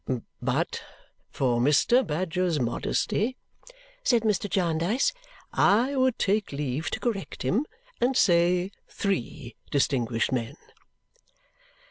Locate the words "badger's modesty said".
2.03-4.23